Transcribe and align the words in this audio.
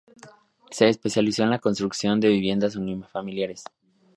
Se 0.71 0.89
especializó 0.89 1.43
en 1.43 1.51
la 1.51 1.59
construcción 1.59 2.19
de 2.19 2.29
viviendas 2.29 2.75
unifamiliares. 2.75 3.63